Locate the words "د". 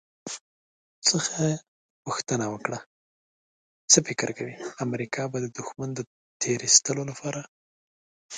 5.41-5.47, 5.95-5.99